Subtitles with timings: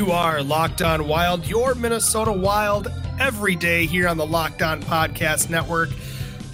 [0.00, 2.88] You are Locked On Wild, your Minnesota Wild,
[3.18, 5.90] every day here on the Locked On Podcast Network.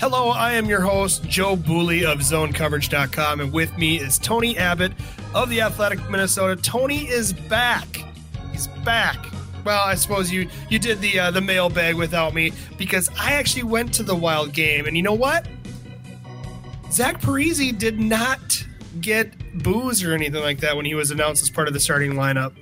[0.01, 4.95] Hello, I am your host, Joe Bouley of ZoneCoverage.com, and with me is Tony Abbott
[5.33, 6.61] of the Athletic Minnesota.
[6.61, 8.05] Tony is back.
[8.51, 9.25] He's back.
[9.65, 13.63] Well, I suppose you you did the uh, the mailbag without me because I actually
[13.63, 15.47] went to the Wild game, and you know what?
[16.91, 18.67] Zach Parise did not
[19.01, 22.15] get booze or anything like that when he was announced as part of the starting
[22.15, 22.53] lineup.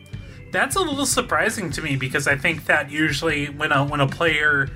[0.55, 4.07] That's a little surprising to me because I think that usually when a when a
[4.07, 4.71] player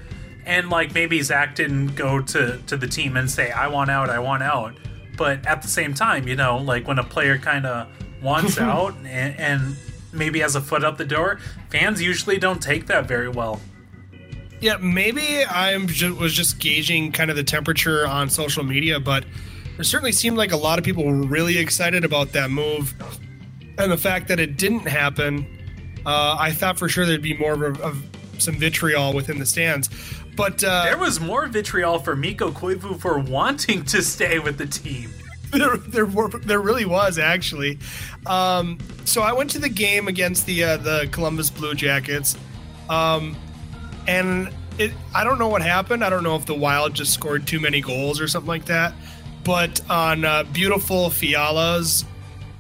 [0.44, 4.10] and like maybe Zach didn't go to to the team and say I want out,
[4.10, 4.76] I want out,
[5.16, 7.86] but at the same time, you know, like when a player kind of
[8.20, 9.76] wants out and, and
[10.12, 11.38] maybe has a foot up the door,
[11.70, 13.60] fans usually don't take that very well.
[14.60, 19.24] Yeah, maybe I was just gauging kind of the temperature on social media, but
[19.76, 22.92] there certainly seemed like a lot of people were really excited about that move,
[23.78, 25.46] and the fact that it didn't happen
[26.08, 28.02] uh, I thought for sure there'd be more of, of
[28.38, 29.90] some vitriol within the stands.
[30.34, 34.66] But uh, there was more vitriol for Mikko Koivu for wanting to stay with the
[34.66, 35.10] team.
[35.50, 37.78] There, there, were, there really was actually.
[38.26, 42.36] Um, so I went to the game against the uh, the Columbus Blue Jackets,
[42.90, 43.34] um,
[44.06, 44.92] and it.
[45.14, 46.04] I don't know what happened.
[46.04, 48.92] I don't know if the Wild just scored too many goals or something like that.
[49.42, 52.04] But on uh, beautiful Fiala's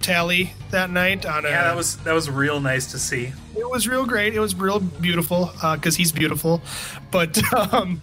[0.00, 1.26] tally that night.
[1.26, 3.32] On yeah, a, that was that was real nice to see.
[3.56, 4.34] It was real great.
[4.34, 6.62] It was real beautiful because uh, he's beautiful,
[7.10, 7.40] but
[7.72, 8.00] um,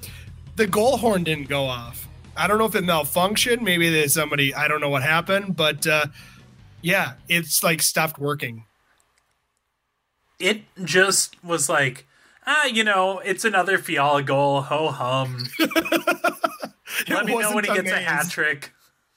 [0.56, 2.08] the goal horn didn't go off.
[2.38, 3.62] I don't know if it malfunctioned.
[3.62, 4.54] Maybe there's somebody.
[4.54, 6.08] I don't know what happened, but uh,
[6.82, 8.66] yeah, it's like stopped working.
[10.40, 12.06] It just was like,
[12.46, 14.62] ah, you know, it's another Fiala goal.
[14.62, 15.48] Ho hum.
[17.10, 18.74] Let me know when he gets a hat trick.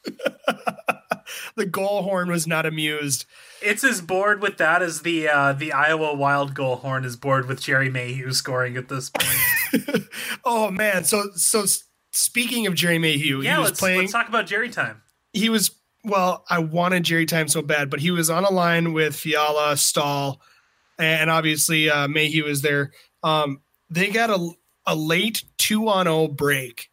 [1.57, 3.25] the goal horn was not amused.
[3.63, 7.47] It's as bored with that as the uh, the Iowa Wild goal horn is bored
[7.47, 10.09] with Gerry Mayhew scoring at this point.
[10.45, 11.05] oh man!
[11.05, 11.65] So so
[12.13, 15.03] speaking of Gerry Mayhew, yeah, let's, playing, let's talk about Gerry time.
[15.33, 15.73] He was
[16.05, 16.45] well.
[16.49, 20.41] I wanted Gerry time so bad, but he was on a line with Fiala, Staal,
[20.99, 22.93] and obviously uh, Mayhew was there.
[23.23, 24.51] Um, they got a
[24.87, 26.91] a late two on zero break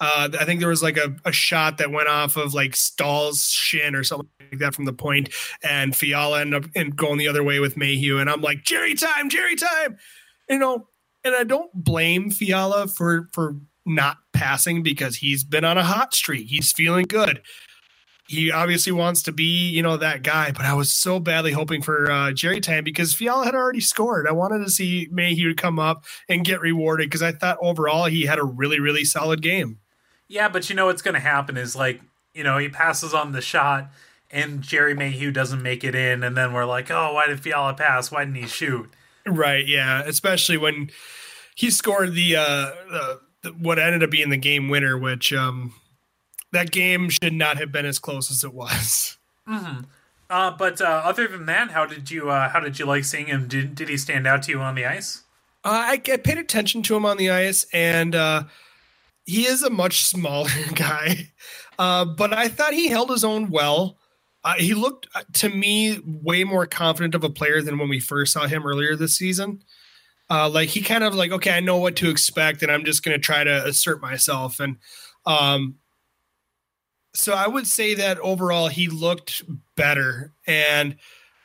[0.00, 3.50] uh, I think there was like a, a shot that went off of like Staal's
[3.50, 5.28] shin or something like that from the point,
[5.62, 8.18] and Fiala ended up going the other way with Mayhew.
[8.18, 9.98] And I'm like, Gerry time, Gerry time,
[10.48, 10.86] you know.
[11.22, 16.14] And I don't blame Fiala for for not passing because he's been on a hot
[16.14, 16.48] streak.
[16.48, 17.42] He's feeling good.
[18.26, 20.52] He obviously wants to be, you know, that guy.
[20.52, 24.26] But I was so badly hoping for uh, Gerry time because Fiala had already scored.
[24.26, 28.22] I wanted to see Mayhew come up and get rewarded because I thought overall he
[28.22, 29.78] had a really, really solid game.
[30.30, 32.00] Yeah, but you know what's going to happen is like,
[32.34, 33.90] you know, he passes on the shot
[34.30, 36.22] and Gerry Mayhew doesn't make it in.
[36.22, 38.12] And then we're like, oh, why did Fiala pass?
[38.12, 38.88] Why didn't he shoot?
[39.26, 39.66] Right.
[39.66, 40.04] Yeah.
[40.06, 40.92] Especially when
[41.56, 42.70] he scored the, uh,
[43.42, 45.74] the what ended up being the game winner, which, um,
[46.52, 49.18] that game should not have been as close as it was.
[49.48, 49.80] Mm-hmm.
[50.30, 53.26] Uh, but uh, other than that, how did you uh, how did you like seeing
[53.26, 53.48] him?
[53.48, 55.24] Did did he stand out to you on the ice?
[55.64, 58.44] Uh, I, I paid attention to him on the ice, and uh,
[59.30, 61.30] he is a much smaller guy,
[61.78, 63.96] uh, but I thought he held his own well.
[64.42, 68.00] Uh, he looked uh, to me way more confident of a player than when we
[68.00, 69.62] first saw him earlier this season.
[70.28, 73.04] Uh, like he kind of like, okay, I know what to expect, and I'm just
[73.04, 74.58] going to try to assert myself.
[74.58, 74.78] And
[75.26, 75.76] um,
[77.14, 79.42] so I would say that overall he looked
[79.76, 80.96] better, and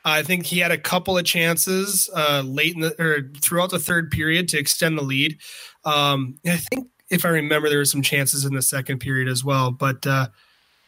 [0.04, 3.78] I think he had a couple of chances uh, late in the or throughout the
[3.78, 5.38] third period to extend the lead.
[5.84, 9.44] Um, I think if I remember, there were some chances in the second period as
[9.44, 9.70] well.
[9.70, 10.28] But uh,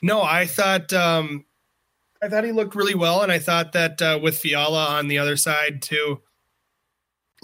[0.02, 1.44] no, I thought um,
[2.22, 5.18] I thought he looked really well, and I thought that uh, with Fiala on the
[5.18, 6.20] other side too,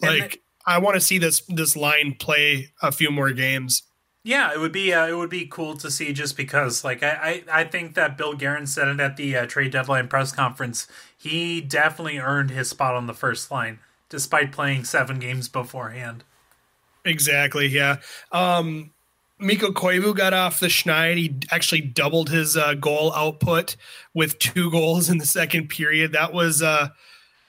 [0.03, 3.83] like I want to see this this line play a few more games.
[4.27, 7.45] Yeah, it would be uh, it would be cool to see just because like I
[7.51, 10.89] I, I think that Bill Guerin said it at the uh, trade deadline press conference.
[11.17, 13.79] He definitely earned his spot on the first line
[14.09, 16.25] despite playing seven games beforehand.
[17.05, 17.67] Exactly.
[17.67, 17.97] Yeah.
[18.33, 18.91] Um,
[19.39, 21.17] Mikko Koivu got off the schneid.
[21.17, 23.77] He actually doubled his uh, goal output
[24.15, 26.13] with two goals in the second period.
[26.13, 26.89] That was uh,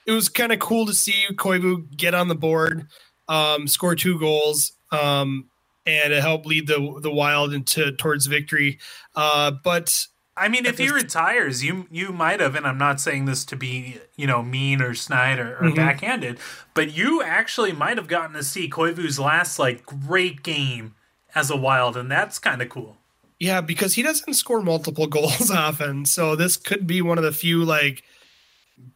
[0.05, 2.87] it was kind of cool to see Koivu get on the board,
[3.27, 5.45] um, score two goals, um,
[5.85, 8.79] and help lead the the Wild into towards victory.
[9.15, 10.07] Uh, but
[10.37, 13.55] I mean, if he retires, you you might have, and I'm not saying this to
[13.55, 15.75] be you know mean or snide or, or mm-hmm.
[15.75, 16.39] backhanded,
[16.73, 20.95] but you actually might have gotten to see Koivu's last like great game
[21.33, 22.97] as a Wild, and that's kind of cool.
[23.39, 27.31] Yeah, because he doesn't score multiple goals often, so this could be one of the
[27.31, 28.03] few like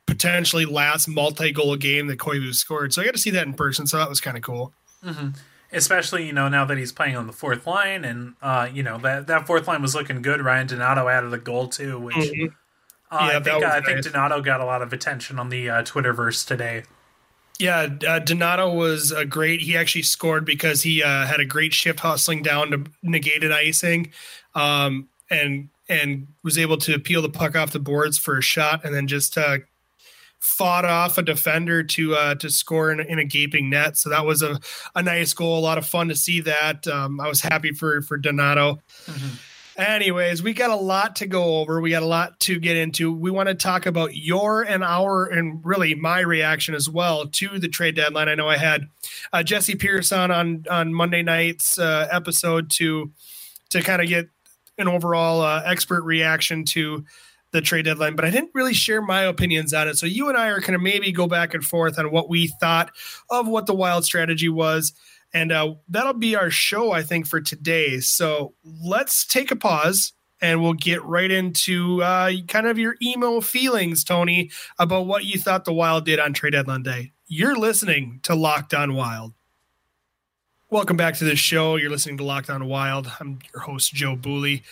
[0.05, 2.93] potentially last multi-goal game that Koivu scored.
[2.93, 3.87] So I got to see that in person.
[3.87, 4.73] So that was kind of cool.
[5.05, 5.29] Mm-hmm.
[5.71, 8.97] Especially you know now that he's playing on the fourth line, and uh, you know
[8.99, 10.41] that that fourth line was looking good.
[10.41, 12.47] Ryan Donato added a goal too, which mm-hmm.
[13.11, 15.69] uh, yeah, I think uh, I think Donato got a lot of attention on the
[15.69, 16.83] uh, Twitterverse today.
[17.59, 19.59] Yeah, uh, Donato was uh, great.
[19.59, 24.11] He actually scored because he uh, had a great shift hustling down to negated icing,
[24.55, 28.85] um, and and was able to peel the puck off the boards for a shot,
[28.85, 29.57] and then just uh,
[30.39, 33.97] fought off a defender to uh, to score in, in, a gaping net.
[33.97, 34.59] So that was a,
[34.95, 35.59] a nice goal.
[35.59, 36.87] A lot of fun to see that.
[36.87, 38.79] Um, I was happy for for Donato.
[39.05, 39.35] Mm-hmm.
[39.77, 41.79] Anyways, we got a lot to go over.
[41.79, 43.13] We got a lot to get into.
[43.13, 47.59] We want to talk about your and our and really my reaction as well to
[47.59, 48.27] the trade deadline.
[48.27, 48.87] I know I had
[49.31, 53.11] uh, Jesse Pierce on on on Monday night's uh, episode to
[53.69, 54.27] to kind of get
[54.77, 57.05] an overall uh, expert reaction to
[57.51, 59.97] the trade deadline, but I didn't really share my opinions on it.
[59.97, 62.47] So you and I are going to maybe go back and forth on what we
[62.59, 62.91] thought
[63.29, 64.93] of what the wild strategy was.
[65.33, 67.99] And uh, that'll be our show, I think, for today.
[67.99, 73.41] So let's take a pause and we'll get right into uh, kind of your emo
[73.41, 77.11] feelings, Tony, about what you thought the Wild did on trade deadline day.
[77.27, 79.33] You're listening to Locked On Wild.
[80.71, 81.75] Welcome back to the show.
[81.75, 83.11] You're listening to Locked On Wild.
[83.19, 84.63] I'm your host, Joe Bouley.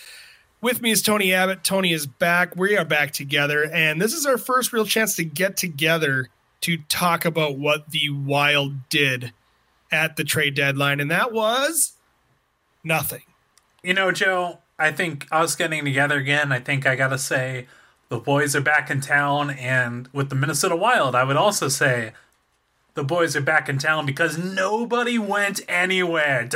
[0.60, 1.62] With me is Tony Abbott.
[1.62, 2.56] Tony is back.
[2.56, 6.28] We are back together, and this is our first real chance to get together
[6.62, 9.32] to talk about what the Wild did
[9.92, 11.92] at the trade deadline, and that was
[12.82, 13.22] nothing.
[13.84, 17.68] You know, Joe, I think us getting together again, I think I got to say
[18.08, 22.14] the boys are back in town, and with the Minnesota Wild, I would also say
[22.94, 26.42] the boys are back in town because nobody went anywhere.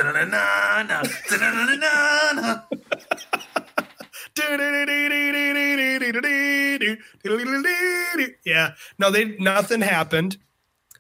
[8.44, 8.74] yeah.
[8.98, 10.38] No, they nothing happened.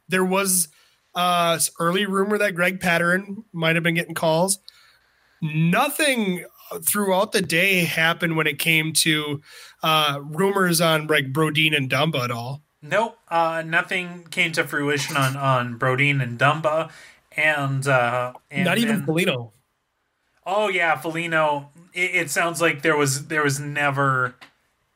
[0.08, 0.68] There was
[1.14, 4.58] uh early rumor that Greg Pateryn might have been getting calls.
[5.40, 6.44] Nothing
[6.84, 9.42] throughout the day happened when it came to
[9.82, 12.62] uh rumors on like Brodin and Dumba at all.
[12.84, 16.90] Nope, uh, nothing came to fruition on on Brodin and Dumba,
[17.36, 19.52] and, uh, and not even Foligno.
[20.44, 21.70] Oh yeah, Foligno.
[21.92, 24.34] It, it, sounds like there was there was never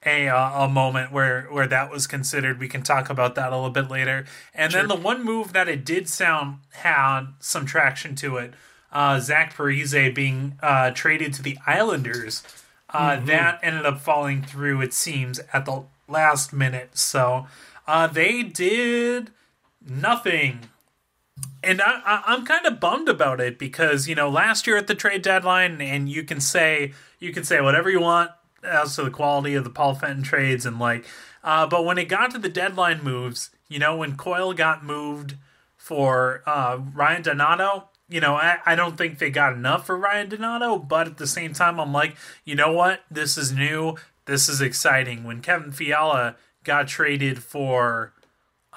[0.05, 2.59] a uh, a moment where where that was considered.
[2.59, 4.25] We can talk about that a little bit later.
[4.55, 4.81] And sure.
[4.81, 8.55] then the one move that it did sound had some traction to it.
[8.93, 12.43] Uh, Zach Parise being uh, traded to the Islanders.
[12.89, 13.27] Uh, mm-hmm.
[13.27, 14.81] That ended up falling through.
[14.81, 16.97] It seems at the last minute.
[16.97, 17.47] So
[17.87, 19.31] uh, they did
[19.87, 20.61] nothing
[21.67, 24.95] and I, am kind of bummed about it because you know last year at the
[24.95, 28.31] trade deadline, and you can say you can say whatever you want
[28.63, 31.05] as to the quality of the Paul Fenton trades and like,
[31.45, 35.35] uh, but when it got to the deadline moves, you know when Coyle got moved
[35.77, 40.29] for uh, Ryan Donato, you know I, I don't think they got enough for Ryan
[40.29, 44.49] Donato, but at the same time I'm like, you know what, this is new, this
[44.49, 45.25] is exciting.
[45.25, 48.13] When Kevin Fiala got traded for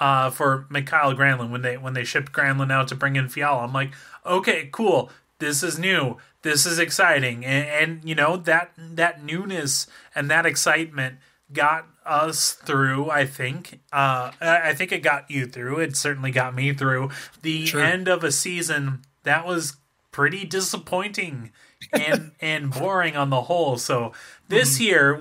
[0.00, 3.64] uh, for Mikael Granlund when they when they shipped Granlund out to bring in Fiala.
[3.64, 3.92] I'm like,
[4.24, 5.10] okay, cool.
[5.38, 6.16] This is new.
[6.42, 11.16] This is exciting, and, and you know that that newness and that excitement
[11.52, 13.10] got us through.
[13.10, 13.80] I think.
[13.92, 15.80] Uh, I think it got you through.
[15.80, 17.10] It certainly got me through
[17.42, 17.82] the sure.
[17.82, 19.76] end of a season that was
[20.12, 21.52] pretty disappointing
[21.92, 23.76] and and boring on the whole.
[23.76, 24.12] So
[24.48, 24.84] this mm-hmm.
[24.84, 25.20] year,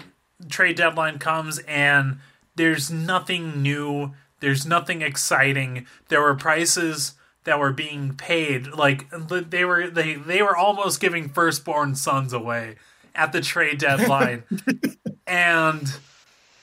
[0.49, 2.19] trade deadline comes and
[2.55, 5.85] there's nothing new there's nothing exciting.
[6.07, 9.07] There were prices that were being paid like
[9.49, 12.75] they were they they were almost giving firstborn sons away
[13.15, 14.43] at the trade deadline.
[15.27, 15.95] and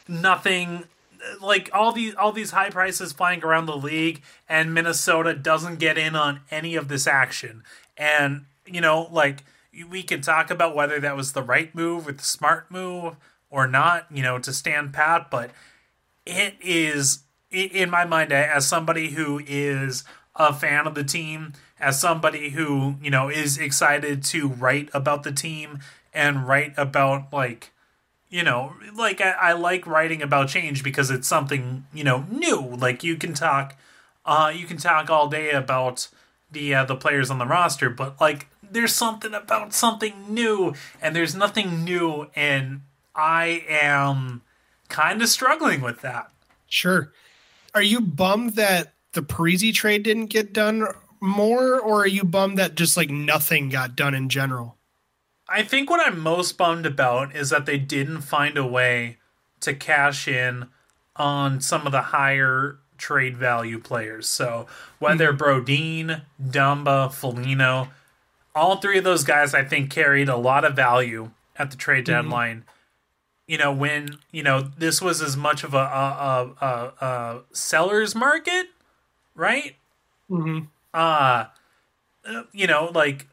[0.09, 0.85] nothing
[1.41, 5.99] like all these all these high prices flying around the league and Minnesota doesn't get
[5.99, 7.63] in on any of this action.
[7.97, 9.45] And you know, like
[9.89, 13.17] we can talk about whether that was the right move or the smart move
[13.51, 15.51] or not, you know, to stand pat, but
[16.25, 17.21] it is
[17.57, 22.97] in my mind, as somebody who is a fan of the team, as somebody who
[23.03, 25.81] you know is excited to write about the team
[26.13, 27.73] and write about like
[28.29, 32.61] you know like I, I, like writing about change because it's something you know new.
[32.61, 33.77] Like you can talk
[34.25, 36.09] uh you can talk all day about
[36.51, 41.15] the uh, the players on the roster but like there's something about something new and
[41.15, 42.83] there's nothing new and
[43.17, 44.43] i am
[44.89, 46.31] kind of struggling with that.
[46.69, 47.13] Sure
[47.77, 50.87] are you bummed that the Parise trade didn't get done
[51.21, 54.77] more, or are you bummed that just like nothing got done in general?
[55.47, 59.19] I think what I'm most bummed about is that they didn't find a way
[59.61, 60.69] to cash in
[61.17, 64.27] on some of the higher trade value players.
[64.27, 64.67] So
[64.99, 65.43] whether mm-hmm.
[65.43, 67.89] Brodin, Dumba, Foligno,
[68.55, 72.07] all three of those guys I think carried a lot of value at the trade
[72.07, 72.27] mm-hmm.
[73.47, 78.15] You know, when you know this was as much of a a, a, a seller's
[78.15, 78.67] market,
[79.35, 79.77] right?
[80.31, 80.67] Mm-hmm.
[80.93, 81.47] Uh
[82.53, 83.29] you know, like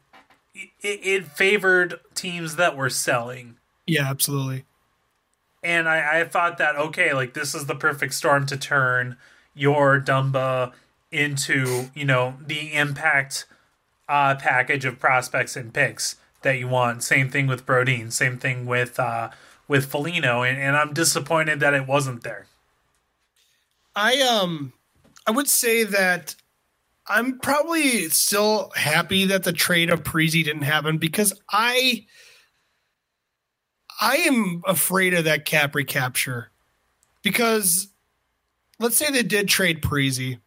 [0.54, 3.56] it, it favored teams that were selling.
[3.86, 4.64] Yeah, absolutely.
[5.62, 9.16] And I, I thought that okay, like this is the perfect storm to turn
[9.54, 10.72] your Dumba
[11.10, 13.46] into you know the impact
[14.08, 17.02] uh, package of prospects and picks that you want.
[17.02, 18.12] Same thing with Brodin.
[18.12, 19.30] Same thing with uh,
[19.68, 22.46] with Foligno, and, and I'm disappointed that it wasn't there.
[23.96, 24.72] I um
[25.26, 26.34] I would say that
[27.06, 32.06] I'm probably still happy that the trade of Parise didn't happen because I
[34.00, 36.50] I am afraid of that cap recapture
[37.22, 37.88] because
[38.78, 40.38] let's say they did trade Parise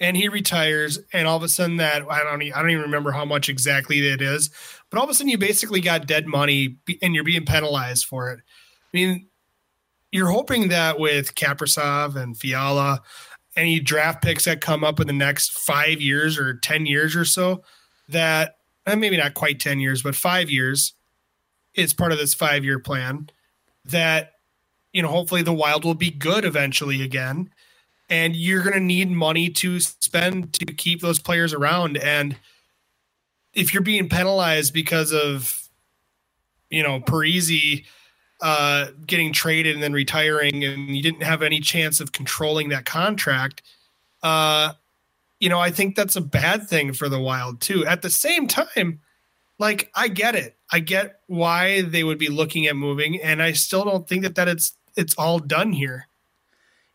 [0.00, 3.10] and he retires, and all of a sudden that I don't I don't even remember
[3.10, 4.50] how much exactly it is,
[4.90, 8.30] but all of a sudden you basically got dead money and you're being penalized for
[8.30, 8.40] it.
[8.40, 9.28] I mean,
[10.12, 13.02] you're hoping that with Kaprizov and Fiala,
[13.56, 17.24] any draft picks that come up in the next five years or ten years or
[17.24, 17.62] so,
[18.08, 20.94] that uh, maybe not quite ten years, but five years,
[21.74, 23.28] it's part of this five year plan
[23.84, 24.32] that
[24.92, 27.50] you know, hopefully the Wild will be good eventually again.
[28.08, 31.98] And you're going to need money to spend to keep those players around.
[31.98, 32.36] And
[33.58, 35.68] if you're being penalized because of,
[36.70, 37.84] you know, Parise
[38.40, 42.84] uh, getting traded and then retiring, and you didn't have any chance of controlling that
[42.84, 43.62] contract,
[44.22, 44.72] uh,
[45.40, 47.84] you know, I think that's a bad thing for the Wild too.
[47.84, 49.00] At the same time,
[49.58, 50.56] like I get it.
[50.72, 54.36] I get why they would be looking at moving, and I still don't think that
[54.36, 56.06] that it's it's all done here.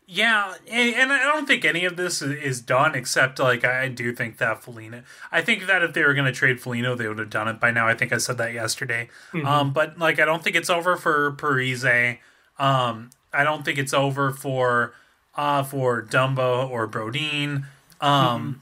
[0.06, 4.36] Yeah, and, I don't think any of this is done except like I do think
[4.36, 5.02] that Foligno.
[5.32, 7.58] I think that if they were going to trade Foligno, they would have done it
[7.58, 7.88] by now.
[7.88, 9.08] I think I said that yesterday.
[9.32, 9.46] Mm-hmm.
[9.46, 12.18] Um, but like I don't think it's over for Parise.
[12.58, 14.94] Um, I don't think it's over for
[15.36, 17.64] uh for Dumba or Brodin.
[18.02, 18.52] Um, mm-hmm.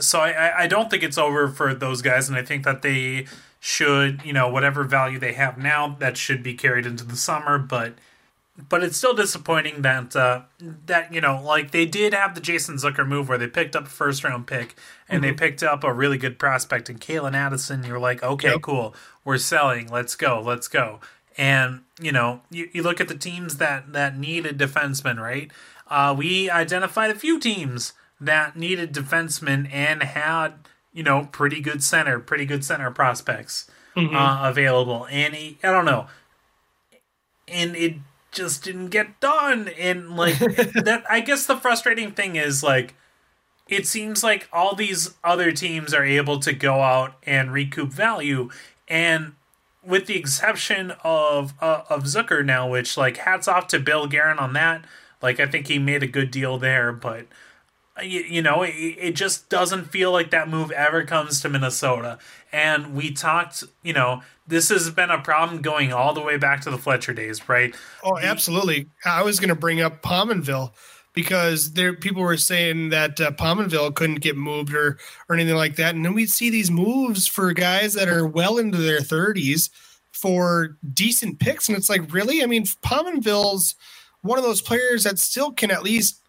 [0.00, 3.26] so I I don't think it's over for those guys, and I think that they
[3.60, 7.56] should you know whatever value they have now that should be carried into the summer,
[7.56, 7.94] but
[8.56, 12.76] but it's still disappointing that uh, that you know like they did have the Jason
[12.76, 14.76] Zucker move where they picked up a first round pick
[15.08, 15.30] and mm-hmm.
[15.30, 17.84] they picked up a really good prospect in Calen Addison.
[17.84, 18.62] You're like, okay, yep.
[18.62, 18.94] cool,
[19.24, 19.88] we're selling.
[19.88, 21.00] Let's go, let's go.
[21.38, 25.50] And you know, you, you look at the teams that that needed defensemen, right?
[25.88, 30.54] Uh, we identified a few teams that needed defensemen and had
[30.92, 34.14] you know pretty good center, pretty good center prospects mm-hmm.
[34.14, 35.06] uh, available.
[35.10, 36.06] And he, I don't know,
[37.48, 37.94] and it
[38.32, 39.68] just didn't get done.
[39.78, 42.94] And like that I guess the frustrating thing is like
[43.68, 48.50] it seems like all these other teams are able to go out and recoup value
[48.88, 49.34] and
[49.84, 54.38] with the exception of uh, of Zucker now which like hats off to Bill Guerin
[54.38, 54.84] on that
[55.22, 57.26] like I think he made a good deal there but
[58.00, 62.18] you, you know, it, it just doesn't feel like that move ever comes to Minnesota.
[62.52, 66.60] And we talked, you know, this has been a problem going all the way back
[66.62, 67.74] to the Fletcher days, right?
[68.04, 68.88] Oh, absolutely.
[69.04, 70.72] I was going to bring up Pominville
[71.14, 75.76] because there people were saying that uh, Pominville couldn't get moved or or anything like
[75.76, 79.70] that, and then we'd see these moves for guys that are well into their thirties
[80.12, 83.74] for decent picks, and it's like really, I mean, Pominville's
[84.22, 86.21] one of those players that still can at least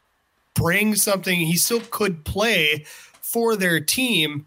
[0.53, 2.85] bring something he still could play
[3.21, 4.45] for their team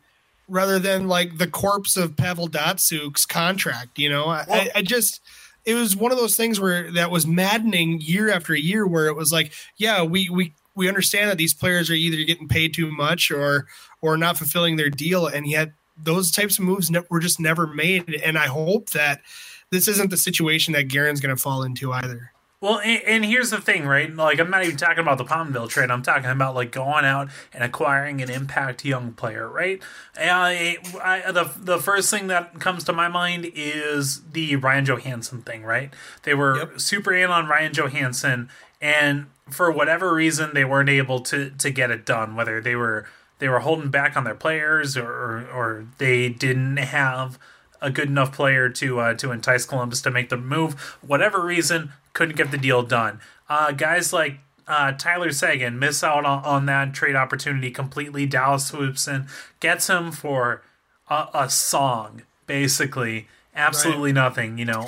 [0.48, 3.98] rather than like the corpse of Pavel Datsyuk's contract.
[3.98, 5.20] You know, well, I, I, just
[5.64, 9.16] it was one of those things where that was maddening year after year, where it
[9.16, 12.90] was like, yeah, we we we understand that these players are either getting paid too
[12.90, 13.66] much or
[14.00, 17.66] or not fulfilling their deal, and yet those types of moves ne- were just never
[17.66, 18.14] made.
[18.24, 19.22] And I hope that
[19.70, 22.32] this isn't the situation that Guerin's going to fall into either.
[22.62, 24.12] Well, and, and, here's the thing, right?
[24.14, 25.90] Like, I'm not even talking about the Pominville trade.
[25.90, 29.82] I'm talking about like going out and acquiring an impact young player, right?
[30.16, 35.44] I, I, the the first thing that comes to my mind is the Ryan Johansen
[35.44, 35.92] thing, right?
[36.22, 36.80] They were yep.
[36.80, 38.48] super in on Ryan Johansen,
[38.80, 42.36] and for whatever reason, they weren't able to to get it done.
[42.36, 43.06] Whether they were
[43.38, 47.38] they were holding back on their players, or or, or they didn't have
[47.82, 50.96] a good enough player to uh, to entice Columbus to make the move.
[51.02, 53.20] Whatever reason, couldn't get the deal done.
[53.46, 58.24] Uh, guys like uh, Tyler Seguin miss out on, on, that trade opportunity completely.
[58.24, 59.26] Dallas swoops in,
[59.60, 60.62] gets him for
[61.10, 64.22] a, a song, basically, absolutely right.
[64.22, 64.86] nothing, you know.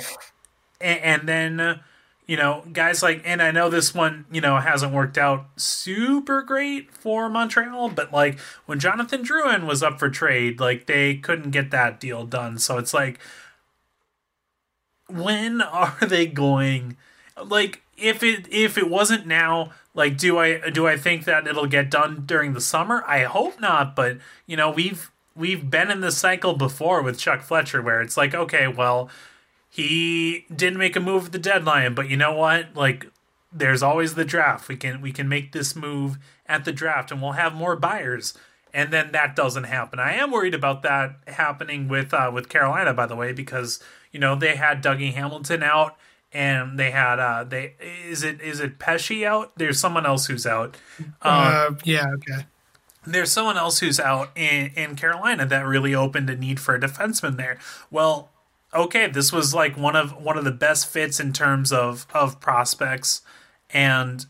[0.81, 1.81] And, and then, uh,
[2.25, 6.41] you know, guys like, and I know this one, you know, hasn't worked out super
[6.41, 11.51] great for Montreal, but like when Jonathan Drouin was up for trade, like they couldn't
[11.51, 12.57] get that deal done.
[12.57, 13.19] So it's like,
[15.07, 16.97] when are they going?
[17.43, 21.67] Like, if it if it wasn't now, like, do I do I think that it'll
[21.67, 23.03] get done during the summer?
[23.07, 27.41] I hope not, but you know, we've we've been in this cycle before with Chuck
[27.41, 29.09] Fletcher, where it's like, okay, well
[29.69, 32.75] he didn't make a move at the deadline, but you know what?
[32.75, 33.07] Like
[33.53, 34.67] there's always the draft.
[34.67, 36.17] We can we can make this move
[36.47, 38.33] at the draft and we'll have more buyers.
[38.73, 39.99] And then that doesn't happen.
[39.99, 43.81] I am worried about that happening with uh, with Carolina, by the way, because
[44.11, 45.95] you know they had Dougie Hamilton out
[46.31, 47.73] and they had uh they
[48.07, 49.51] is it is it Pesce out?
[49.57, 50.77] There's someone else who's out.
[51.21, 52.45] Uh, uh, yeah, okay.
[53.05, 56.79] There's someone else who's out in, in Carolina that really opened a need for a
[56.79, 57.57] defenseman there.
[57.89, 58.29] Well,
[58.73, 62.39] okay, this was like one of one of the best fits in terms of of
[62.39, 63.21] prospects
[63.71, 64.25] and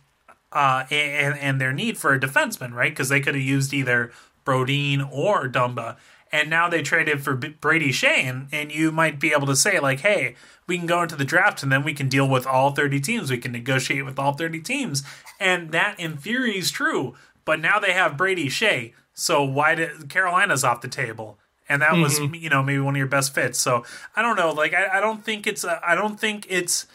[0.52, 2.92] uh and, and their need for a defenseman, right?
[2.92, 4.12] Because they could have used either
[4.46, 5.98] Brodin or Dumba,
[6.32, 9.80] and now they traded for Brady Skjei, and, and you might be able to say
[9.80, 10.36] like, hey,
[10.68, 13.32] we can go into the draft and then we can deal with all 30 teams.
[13.32, 15.04] We can negotiate with all 30 teams,
[15.40, 17.16] and that in theory is true.
[17.46, 21.40] But now they have Brady Skjei, so why did Carolina's off the table?
[21.70, 22.02] and that mm-hmm.
[22.02, 23.60] was you know maybe one of your best fits.
[23.60, 26.88] So I don't know, like I, I don't think it's a, I don't think it's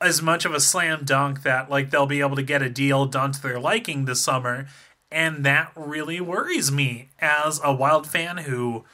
[0.00, 3.06] as much of a slam dunk that like they'll be able to get a deal
[3.06, 4.66] done to their liking this summer,
[5.10, 8.84] and that really worries me as a Wild fan who,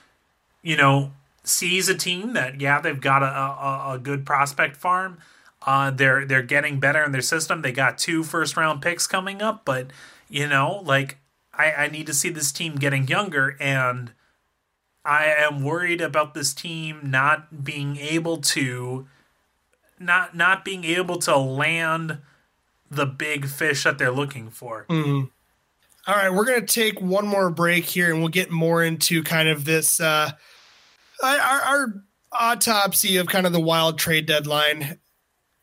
[0.63, 1.13] you know,
[1.45, 5.19] sees a team that yeah they've got a, a, a good prospect farm.
[5.67, 7.63] Uh, they're they're getting better in their system.
[7.63, 9.89] They got two first round picks coming up, but
[10.29, 11.19] you know, like
[11.55, 14.13] I, I need to see this team getting younger and
[15.05, 19.07] I am worried about this team not being able to
[19.99, 22.19] not not being able to land
[22.91, 24.85] the big fish that they're looking for.
[24.89, 25.31] Mm.
[26.09, 29.25] All right, we're going to take one more break here, and we'll get more into
[29.25, 30.31] kind of this uh,
[31.21, 35.01] our, our autopsy of kind of the wild trade deadline.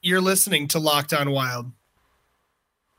[0.01, 1.71] You're listening to Locked On Wild.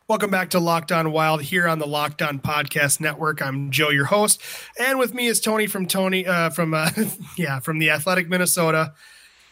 [0.09, 3.43] Welcome back to Locked On Wild here on the Locked On Podcast Network.
[3.43, 4.41] I'm Joe, your host,
[4.81, 6.93] and with me is Tony from Tony uh, from uh,
[7.37, 8.95] yeah from the Athletic Minnesota.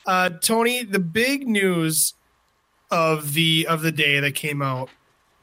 [0.06, 2.14] Uh, Tony, the big news
[2.90, 4.88] of the of the day that came out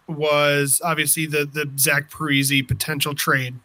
[0.09, 3.55] was obviously the the Zach Parise potential trade.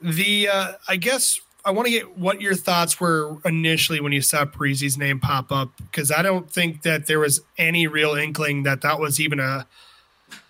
[0.00, 4.22] The uh, I guess I want to get what your thoughts were initially when you
[4.22, 8.62] saw Parise's name pop up because I don't think that there was any real inkling
[8.62, 9.66] that that was even a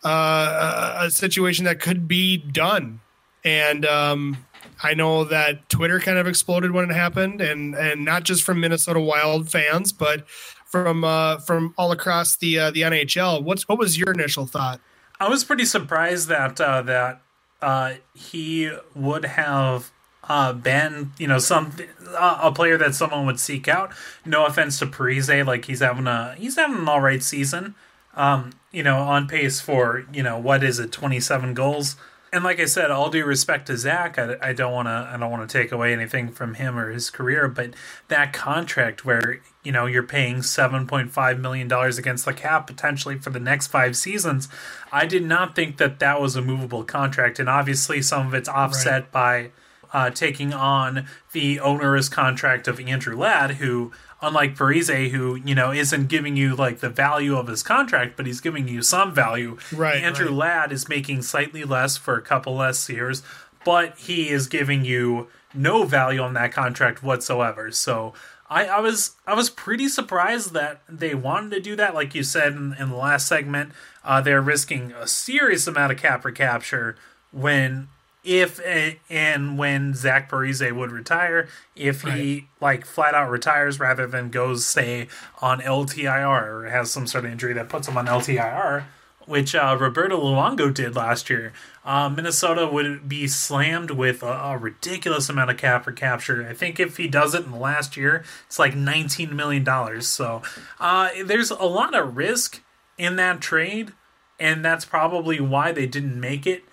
[0.05, 3.01] uh, a situation that could be done.
[3.45, 4.47] And um,
[4.83, 8.61] I know that Twitter kind of exploded when it happened, and and not just from
[8.61, 10.27] Minnesota Wild fans, but
[10.71, 13.43] from uh, from all across the uh, the NHL.
[13.43, 14.81] What's what was your initial thought?
[15.19, 17.21] I was pretty surprised that uh, that
[17.61, 19.91] uh, he would have
[20.25, 21.73] uh, been, you know, some
[22.09, 23.93] uh, a player that someone would seek out.
[24.25, 27.75] No offense to Parise, like he's having a he's having an all right season.
[28.15, 31.97] Um, you know, on pace for you know what is it, twenty seven goals.
[32.33, 35.17] And like I said, all due respect to Zach, I, I don't want to I
[35.17, 37.75] don't want to take away anything from him or his career, but
[38.07, 42.67] that contract where you know you're paying seven point five million dollars against the cap
[42.67, 44.49] potentially for the next five seasons,
[44.93, 48.49] I did not think that that was a movable contract, and obviously some of it's
[48.49, 49.13] offset right.
[49.13, 49.51] by
[49.93, 53.93] uh, taking on the onerous contract of Andrew Ladd, who,
[54.23, 58.27] unlike Parise, who you know isn't giving you like the value of his contract, but
[58.27, 59.59] he's giving you some value.
[59.73, 60.03] Right.
[60.03, 60.35] Andrew right.
[60.35, 63.23] Ladd is making slightly less for a couple less years,
[63.65, 67.71] but he is giving you no value on that contract whatsoever.
[67.73, 68.15] So.
[68.51, 71.95] I, I was I was pretty surprised that they wanted to do that.
[71.95, 73.71] Like you said in, in the last segment,
[74.05, 76.97] uh, they're risking a serious amount of cap recapture
[77.31, 77.89] when
[78.25, 78.61] if
[79.09, 82.45] and when Zach Parise would retire, if he right.
[82.61, 85.09] like flat out retires rather than goes say
[85.41, 88.85] on LTIR or has some sort of injury that puts him on LTIR,
[89.27, 91.53] which uh, Roberto Luongo did last year,
[91.85, 96.47] uh, Minnesota would be slammed with a, a, ridiculous amount of cap for capture.
[96.47, 100.07] I think if he does it in the last year, it's like nineteen million dollars.
[100.07, 100.43] So
[100.79, 102.63] uh, there's a lot of risk
[102.99, 103.93] in that trade,
[104.39, 106.65] and that's probably why they didn't make it.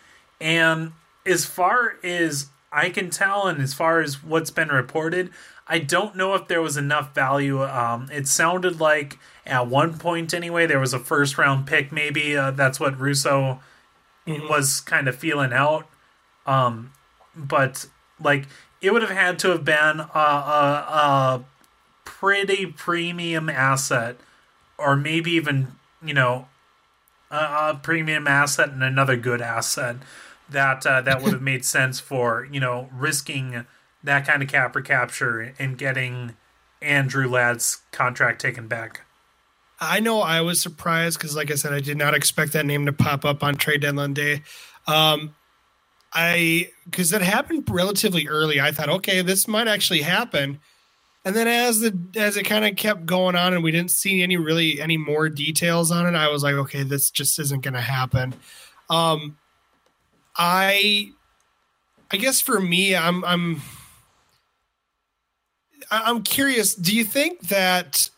[0.41, 0.91] And
[1.25, 5.29] as far as I can tell, and as far as what's been reported,
[5.67, 7.63] I don't know if there was enough value.
[7.63, 11.93] Um, it sounded like at one point, anyway, there was a first round pick.
[11.93, 13.61] Maybe uh, that's what Russo.
[14.27, 15.87] Was kind of feeling out.
[16.45, 16.91] Um,
[17.35, 17.87] but
[18.21, 18.45] like,
[18.81, 21.45] it would have had to have been a, a, a
[22.05, 24.17] pretty premium asset
[24.77, 25.67] or maybe even
[26.03, 26.47] you know
[27.29, 29.97] a, a premium asset and another good asset
[30.49, 33.65] that uh, that would have made sense for you know risking
[34.03, 36.35] that kind of cap recapture and getting
[36.81, 39.01] Andrew Ladd's contract taken back.
[39.79, 42.85] I know I was surprised because, like I said, I did not expect that name
[42.87, 44.41] to pop up on trade deadline day.
[44.87, 45.35] Um,
[46.13, 48.59] I because that happened relatively early.
[48.59, 50.59] I thought, okay, this might actually happen.
[51.25, 54.23] And then as the as it kind of kept going on and we didn't see
[54.23, 57.73] any really any more details on it, I was like, okay, this just isn't going
[57.73, 58.33] to happen.
[58.89, 59.37] Um,
[60.37, 61.11] I
[62.09, 63.61] I guess for me, I'm I'm
[65.91, 66.73] I'm curious.
[66.73, 68.09] Do you think that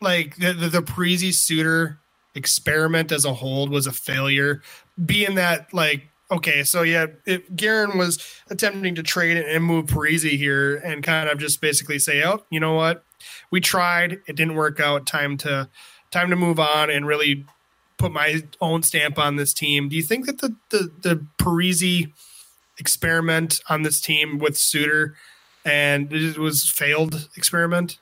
[0.00, 1.98] like the the, the Parise Suter
[2.34, 4.62] experiment as a whole was a failure?
[5.04, 8.18] Being that like okay, so yeah, if Guerin was
[8.50, 12.60] attempting to trade and move Parise here and kind of just basically say, oh, you
[12.60, 13.04] know what,
[13.50, 15.06] we tried, it didn't work out.
[15.06, 15.68] Time to
[16.10, 17.44] time to move on and really
[17.98, 19.88] put my own stamp on this team.
[19.88, 22.12] Do you think that the the the Parise
[22.78, 25.16] experiment on this team with Suter
[25.64, 27.98] and it was failed experiment?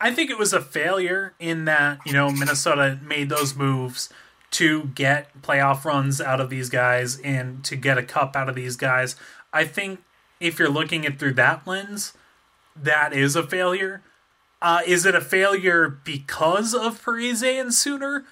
[0.00, 4.08] I think it was a failure in that, you know, Minnesota made those moves
[4.52, 8.54] to get playoff runs out of these guys and to get a cup out of
[8.54, 9.14] these guys.
[9.52, 10.00] I think
[10.40, 12.14] if you're looking at through that lens,
[12.74, 14.02] that is a failure.
[14.62, 18.24] Uh, is it a failure because of Parise and Suter?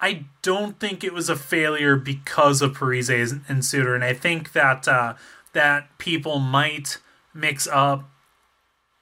[0.00, 4.52] I don't think it was a failure because of Parise and Suter, and I think
[4.52, 5.14] that uh,
[5.52, 6.98] that people might
[7.34, 8.10] mix up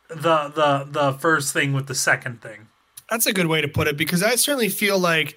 [0.09, 2.69] the the the first thing with the second thing.
[3.11, 5.37] That's a good way to put it because I certainly feel like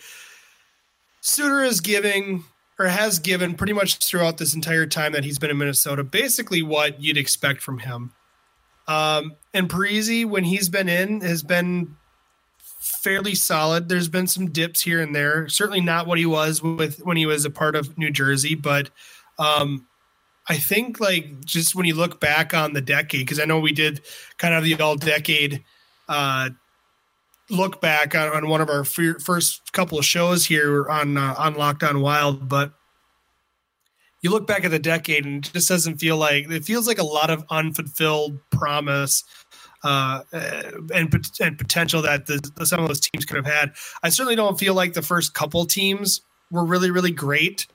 [1.22, 2.44] Suter is giving
[2.78, 6.62] or has given pretty much throughout this entire time that he's been in Minnesota basically
[6.62, 8.12] what you'd expect from him.
[8.88, 11.96] Um, and Parise, when he's been in, has been
[12.82, 13.88] fairly solid.
[13.88, 15.48] There's been some dips here and there.
[15.48, 18.90] Certainly not what he was with when he was a part of New Jersey, but
[19.38, 19.88] um,
[20.50, 23.72] I think like just when you look back on the decade, because I know we
[23.72, 24.02] did
[24.38, 25.64] kind of the all decade
[26.10, 26.50] uh,
[27.50, 31.36] look back on, on one of our f- first couple of shows here on uh,
[31.38, 32.74] on Locked On Wild, but
[34.22, 37.00] you look back at the decade and it just doesn't feel like it feels like
[37.00, 39.24] a lot of unfulfilled promise
[39.84, 40.22] uh,
[40.94, 43.74] and and potential that the, some of those teams could have had.
[44.04, 47.68] I certainly don't feel like the first couple teams were really really great,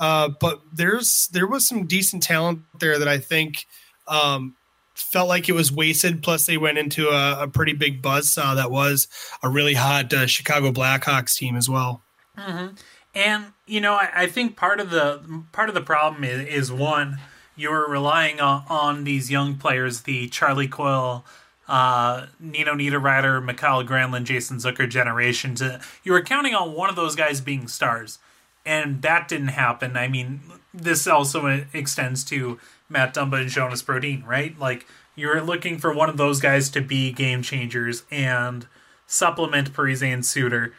[0.00, 3.66] uh, but there's there was some decent talent there that I think
[4.06, 4.54] um,
[4.94, 6.22] felt like it was wasted.
[6.22, 9.08] Plus, they went into a, a pretty big buzz saw that was
[9.42, 12.02] a really hot uh, Chicago Blackhawks team as well.
[12.36, 12.74] Mm-hmm.
[13.14, 16.72] And you know, I, I, think part of the part of the problem is, is
[16.72, 17.18] one
[17.56, 21.24] you're relying on, on, these young players, the Charlie Coyle,
[21.66, 25.54] uh, Nino Niederreiter, Mikael Granlund, Jason Zucker generation.
[25.56, 28.18] To you were counting on one of those guys being stars,
[28.66, 29.96] and that didn't happen.
[29.96, 30.40] I mean,
[30.74, 34.58] this also extends to Matt Dumba and Jonas Brodin, right?
[34.58, 38.66] Like you're looking for one of those guys to be game changers and
[39.06, 40.74] supplement Parise and Suter,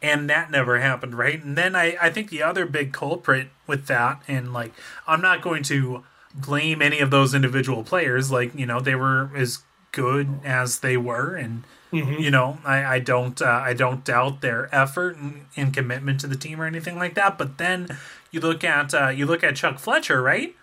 [0.00, 1.42] and that never happened, right?
[1.42, 4.72] And then I, I think the other big culprit with that, and like
[5.06, 9.30] I'm not going to blame any of those individual players, like you know they were
[9.36, 12.20] as good as they were, and mm-hmm.
[12.20, 16.26] you know I, I don't uh, I don't doubt their effort and, and, commitment to
[16.26, 17.38] the team or anything like that.
[17.38, 17.98] But then
[18.30, 20.54] you look at uh, you look at Chuck Fletcher, right?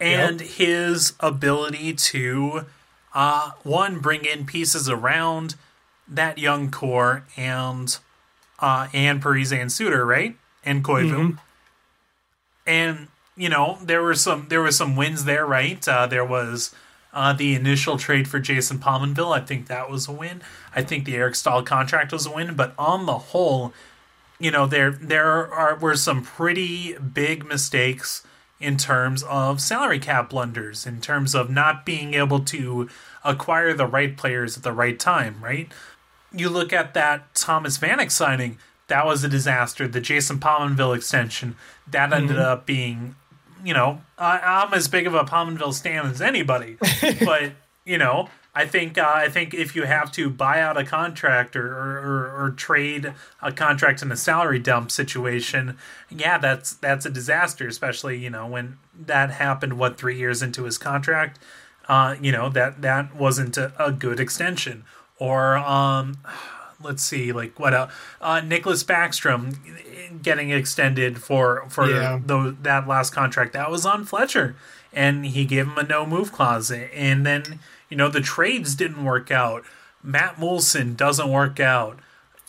[0.00, 0.50] and yep.
[0.50, 2.64] his ability to
[3.14, 5.54] uh, one bring in pieces around
[6.08, 7.98] that young core and
[8.58, 10.36] uh, and Parise and Suter, right?
[10.64, 11.10] And Koivu.
[11.10, 11.36] Mm-hmm.
[12.66, 15.86] And you know, there were some there were some wins there, right?
[15.86, 16.74] Uh, there was
[17.12, 19.36] uh, the initial trade for Jason Pominville.
[19.36, 20.42] I think that was a win.
[20.74, 23.72] I think the Eric Staal contract was a win, but on the whole,
[24.38, 28.22] you know, there there are were some pretty big mistakes
[28.60, 32.88] in terms of salary cap blunders, in terms of not being able to
[33.24, 35.72] acquire the right players at the right time, right?
[36.32, 39.88] You look at that Thomas Vanek signing, that was a disaster.
[39.88, 41.56] The Jason Pominville extension,
[41.90, 42.44] that ended mm-hmm.
[42.44, 43.16] up being,
[43.64, 46.76] you know, I, am as big of a Pominville stan as anybody,
[47.24, 47.52] but,
[47.84, 51.54] you know, I think uh, I think if you have to buy out a contract
[51.54, 55.78] or, or, or, trade a contract in a salary dump situation,
[56.10, 57.68] yeah, that's that's a disaster.
[57.68, 59.78] Especially you know when that happened.
[59.78, 61.38] What three years into his contract,
[61.88, 64.84] uh, you know that that wasn't a, a good extension.
[65.18, 66.16] Or um,
[66.82, 67.92] let's see, like what else?
[68.20, 72.20] Uh, Niklas Backstrom getting extended for for yeah.
[72.24, 74.56] the, that last contract that was on Fletcher,
[74.92, 79.04] and he gave him a no move clause, and then you know, the trades didn't
[79.04, 79.64] work out.
[80.02, 81.98] Matt Moulson doesn't work out.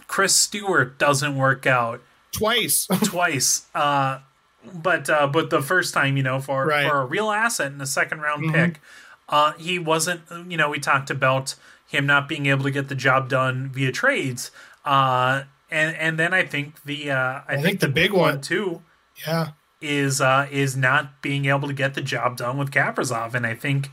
[0.08, 2.88] Chris Stewart doesn't work out twice.
[3.04, 3.66] twice.
[3.74, 4.20] Uh,
[4.74, 6.88] but uh, but the first time, you know, for Right.
[6.88, 8.54] for a real asset in a second round Mhm.
[8.54, 8.82] pick,
[9.32, 10.22] uh, he wasn't.
[10.48, 11.56] You know, we talked about
[11.88, 14.52] him not being able to get the job done via trades.
[14.86, 18.82] Uh, and and then I think the uh, I, think the big one- too
[19.26, 19.52] yeah.
[19.80, 23.56] is uh, is not being able to get the job done with Kaprizov, and I
[23.56, 23.90] think.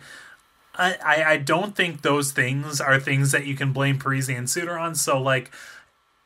[0.81, 4.48] I, I I don't think those things are things that you can blame Parise and
[4.48, 4.94] Suter on.
[4.94, 5.51] So, like,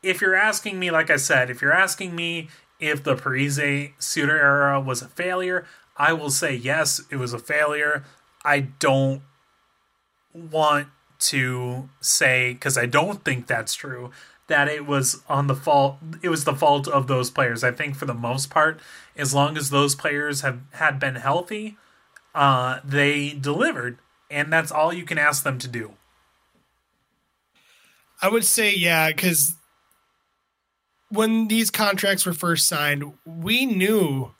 [0.03, 2.49] if you're asking me, like I said, if you're asking me
[2.79, 5.65] if the Parise Suter era was a failure,
[5.97, 8.03] I will say yes, it was a failure.
[8.43, 9.21] I don't
[10.33, 10.87] want
[11.19, 14.11] to say because I don't think that's true
[14.47, 17.63] that it was on the fault it was the fault of those players.
[17.63, 18.79] I think for the most part,
[19.15, 21.77] as long as those players have had been healthy,
[22.35, 25.93] uh, they delivered, and that's all you can ask them to do.
[28.21, 29.55] I would say yeah, because
[31.09, 34.31] when these contracts were first signed, we knew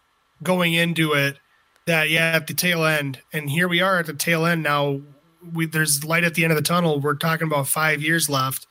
[0.42, 1.38] going into it
[1.86, 5.02] that yeah, at the tail end, and here we are at the tail end now.
[5.54, 7.00] We there's light at the end of the tunnel.
[7.00, 8.67] We're talking about five years left.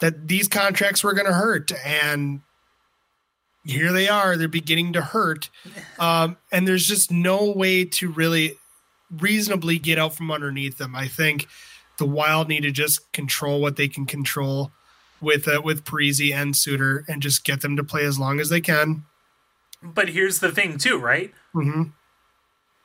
[0.00, 2.40] That these contracts were going to hurt, and
[3.64, 4.36] here they are.
[4.36, 5.50] They're beginning to hurt,
[5.98, 8.54] um, and there's just no way to really
[9.10, 10.94] reasonably get out from underneath them.
[10.94, 11.48] I think
[11.98, 14.70] the Wild need to just control what they can control
[15.20, 18.50] with uh, with Parise and Suter, and just get them to play as long as
[18.50, 19.04] they can.
[19.82, 21.32] But here's the thing, too, right?
[21.52, 21.84] hmm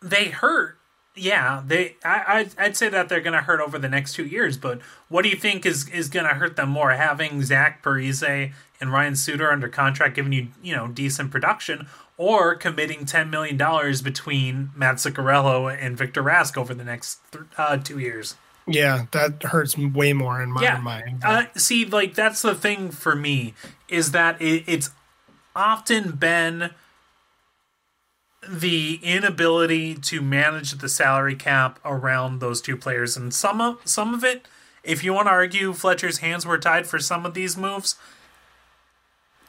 [0.02, 0.78] they hurt.
[1.16, 1.96] Yeah, they.
[2.04, 4.58] I, I'd, I'd say that they're going to hurt over the next two years.
[4.58, 6.92] But what do you think is is going to hurt them more?
[6.92, 8.52] Having Zach Parise
[8.82, 13.56] and Ryan Suter under contract, giving you you know decent production, or committing ten million
[13.58, 18.36] dollars between Matt Zuccarello and Victor Rask over the next th- uh, two years?
[18.68, 20.80] Yeah, that hurts way more in my Yeah.
[20.80, 21.22] mind.
[21.24, 23.54] Uh, see, like that's the thing for me
[23.88, 24.90] is that it, it's
[25.56, 26.72] often been
[28.50, 34.14] the inability to manage the salary cap around those two players, and some of some
[34.14, 34.48] of it,
[34.84, 37.96] if you want to argue Fletcher's hands were tied for some of these moves,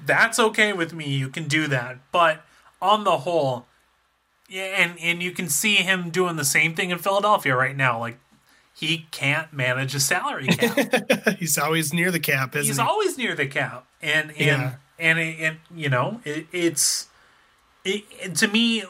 [0.04, 1.06] that's okay with me.
[1.08, 2.42] You can do that, but
[2.82, 3.66] on the whole,
[4.48, 7.98] yeah, and and you can see him doing the same thing in Philadelphia right now.
[7.98, 8.18] Like
[8.74, 11.36] he can't manage a salary cap.
[11.38, 12.82] He's always near the cap, isn't He's he?
[12.82, 14.74] He's always near the cap, and and Yeah.
[14.98, 17.06] and, it, you know it, it's
[17.84, 18.84] it, it- to me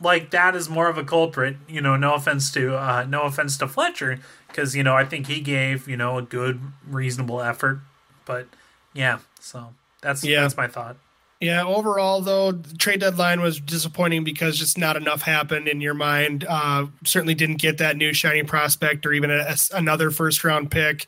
[0.00, 1.56] like that is more of a culprit.
[1.68, 4.18] You know, no offense to uh, no offense to Fletcher,
[4.48, 7.80] because you know I think he gave you know a good reasonable effort,
[8.24, 8.46] but
[8.92, 10.42] yeah, so that's Yeah.
[10.42, 10.96] that's my thought.
[11.40, 15.92] Yeah, overall though, the trade deadline was disappointing because just not enough happened in your
[15.92, 16.44] mind.
[16.48, 21.06] Uh, certainly didn't get that new shiny prospect or even a, another first round pick.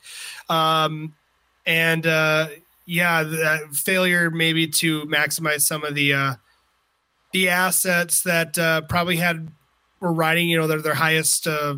[0.50, 1.14] Um,
[1.64, 2.48] and uh,
[2.84, 6.34] yeah, that failure maybe to maximize some of the uh,
[7.36, 9.52] the assets that uh, probably had
[10.00, 11.76] were riding, you know, their their highest uh,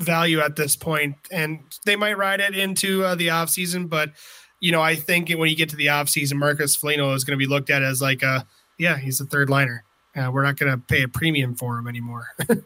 [0.00, 4.10] value at this point, and they might ride it into uh, the off season, but
[4.58, 7.44] you know, I think when you get to the offseason, Marcus Foligno is going to
[7.44, 8.46] be looked at as like a,
[8.78, 9.84] yeah, he's a third liner.
[10.16, 12.28] Uh, we're not going to pay a premium for him anymore.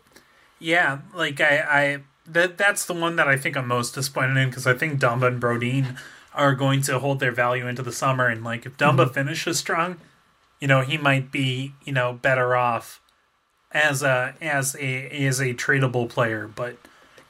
[0.62, 4.50] Yeah, like I, I that that's the one that I think I'm most disappointed in
[4.50, 5.96] because I think Dumba and Brodin
[6.34, 9.96] are going to hold their value into the summer, and like if Dumba finishes strong,
[10.60, 13.00] you know he might be you know better off
[13.72, 16.48] as a as a as a tradable player.
[16.48, 16.76] But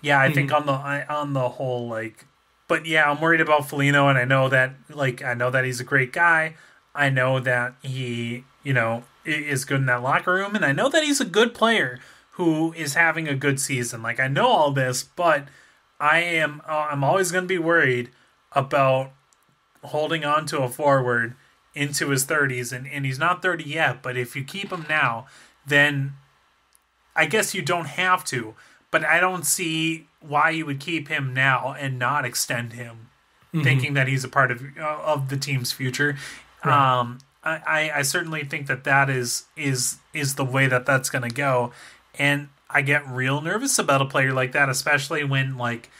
[0.01, 0.73] yeah, I think on the
[1.13, 2.27] on the whole, like,
[2.69, 5.81] but yeah, I'm worried about Foligno, and I know that like I know that he's
[5.81, 6.55] a great guy.
[6.95, 10.89] I know that he you know is good in that locker room, and I know
[10.89, 12.01] that he's a good player
[12.33, 14.03] who is having a good season.
[14.03, 15.47] Like I know all this, but
[15.99, 18.11] I am uh, I'm always going to be worried
[18.53, 19.13] about
[19.85, 21.35] holding on to a forward
[21.75, 25.27] into his 30s and, and he's not 30 yet, but if you keep him now,
[25.67, 26.15] then
[27.15, 28.55] I guess you don't have to,
[28.91, 33.09] but I don't see why you would keep him now and not extend him
[33.65, 36.17] thinking that he's a part of uh, of the team's future.
[36.63, 41.11] Um I, I, I certainly think that that is is is the way that that's
[41.11, 41.73] going to go
[42.19, 45.91] and I get real nervous about a player like that, especially when like,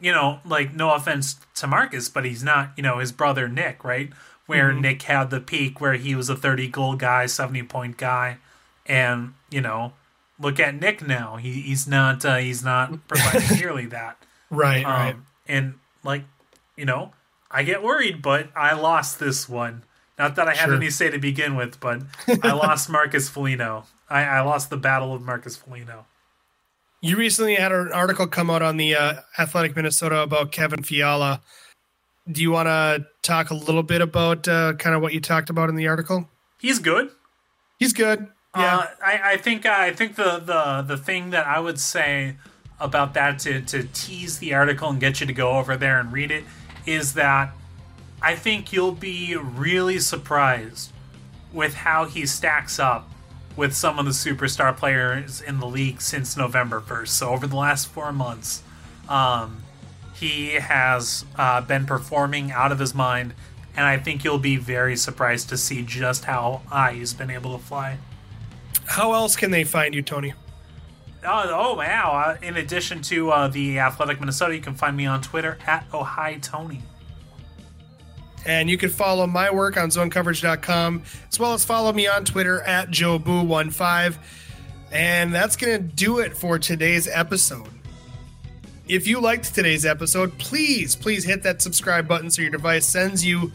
[0.00, 3.82] you know, like no offense to Marcus, but he's not, you know, his brother Nick,
[3.84, 4.10] right?
[4.46, 8.38] Where Nick had the peak where he was a 30 goal guy, 70 point guy,
[8.84, 9.94] and you know,
[10.38, 11.36] look at Nick now.
[11.36, 14.18] He he's not uh, he's not providing nearly that.
[14.50, 15.10] right, right.
[15.14, 16.24] Um, and like,
[16.76, 17.12] you know,
[17.50, 19.84] I get worried, but I lost this one.
[20.18, 20.74] Not that I had Sure.
[20.76, 22.02] any say to begin with, but
[22.42, 23.84] I lost Marcus Foligno.
[24.10, 26.04] I, I lost the battle of Marcus Foligno.
[27.00, 31.40] You recently had an article come out on the uh, Athletic Minnesota about Kevin Fiala.
[32.30, 35.50] Do you want to talk a little bit about uh, kind of what you talked
[35.50, 36.28] about in the article?
[36.58, 37.10] He's good.
[37.78, 38.28] He's good.
[38.56, 42.36] Yeah, Uh, I, I think I think the, the the thing that I would say
[42.80, 46.12] about that to, to tease the article and get you to go over there and
[46.12, 46.44] read it
[46.86, 47.52] is that
[48.22, 50.92] I think you'll be really surprised
[51.52, 53.10] with how he stacks up
[53.56, 57.08] with some of the superstar players in the league since November 1st.
[57.08, 58.62] So over the last four months,
[59.08, 59.62] um,
[60.14, 63.34] he has uh, been performing out of his mind,
[63.76, 67.58] and I think you'll be very surprised to see just how high he's been able
[67.58, 67.98] to fly.
[68.86, 70.34] How else can they find you, Tony?
[71.24, 72.12] Oh, oh wow.
[72.26, 75.90] Uh, in addition to uh, the Athletic Minnesota, you can find me on Twitter at
[75.90, 76.82] OhiTony.
[78.46, 82.60] And you can follow my work on zonecoverage.com, as well as follow me on Twitter
[82.62, 84.18] at JoeBoo15.
[84.92, 87.73] And that's going to do it for today's episode.
[88.86, 93.24] If you liked today's episode, please, please hit that subscribe button so your device sends
[93.24, 93.50] you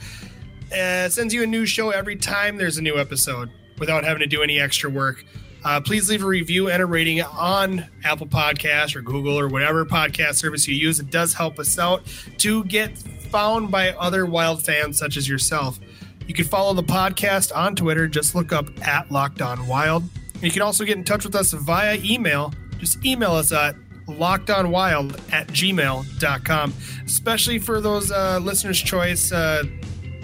[0.73, 4.27] uh, sends you a new show every time there's a new episode without having to
[4.27, 5.23] do any extra work.
[5.63, 9.85] Uh, please leave a review and a rating on Apple Podcasts or Google or whatever
[9.85, 10.99] podcast service you use.
[10.99, 12.03] It does help us out
[12.37, 15.79] to get found by other wild fans such as yourself.
[16.27, 18.07] You can follow the podcast on Twitter.
[18.07, 20.03] Just look up at Locked On Wild.
[20.41, 22.53] You can also get in touch with us via email.
[22.77, 23.75] Just email us at
[24.09, 26.73] lockedonwild at gmail.com,
[27.05, 29.63] especially for those uh, listeners' choice uh,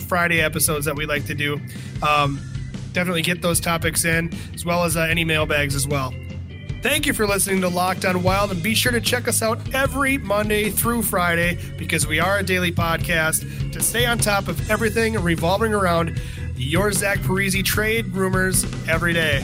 [0.08, 1.60] Friday episodes that we like to do.
[2.08, 2.40] Um,
[2.94, 6.14] definitely get those topics in, as well as uh, any mailbags as well.
[6.82, 9.74] Thank you for listening to Locked On Wild, and be sure to check us out
[9.74, 14.70] every Monday through Friday because we are a daily podcast to stay on top of
[14.70, 16.22] everything revolving around
[16.56, 19.44] your Zach Parise trade rumors every day.